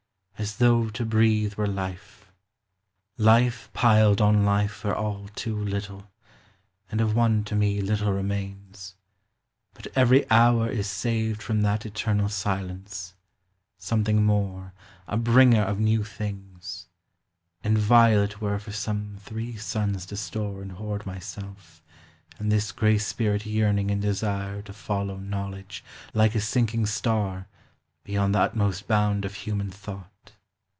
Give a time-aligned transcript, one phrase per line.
[0.41, 2.25] As though to breathe were Life.
[3.15, 6.09] life piled on life Were all too little,
[6.89, 8.95] and of one to me Little remains;
[9.75, 13.13] but every hour is saved From that eternal silence,
[13.77, 14.73] something more,
[15.07, 16.87] A bringer of new tilings;
[17.63, 21.83] and vile it were For some three suns to store and hoard myself,
[22.39, 25.83] And this gray spirit yearning in desire To follow knowledge,
[26.15, 27.47] like a sinking star,
[28.03, 30.07] Beyond the utmost hound of human thought.